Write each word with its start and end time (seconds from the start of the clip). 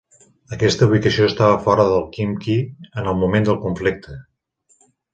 Aquesta 0.55 0.87
ubicació 0.89 1.27
estava 1.33 1.59
fora 1.67 1.87
de 1.93 2.01
Khimki 2.17 2.57
en 2.89 3.13
el 3.15 3.23
moment 3.23 3.49
del 3.51 3.63
conflicte. 3.69 4.21